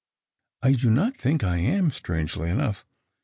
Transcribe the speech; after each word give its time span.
I 0.63 0.71
do 0.71 0.89
not 0.89 1.15
think 1.15 1.43
I 1.43 1.57
am, 1.57 1.91
strangely 1.91 2.49
enough." 2.49 2.87